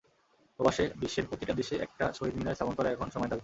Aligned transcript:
প্রবাসে 0.59 0.83
বিশ্বের 0.99 1.25
প্রতিটা 1.27 1.53
দেশে 1.53 1.75
একটা 1.75 2.05
শহীদ 2.13 2.35
মিনার 2.35 2.55
স্থাপন 2.55 2.73
করা 2.75 2.89
এখন 2.91 3.07
সময়ের 3.09 3.31
দাবি। 3.31 3.39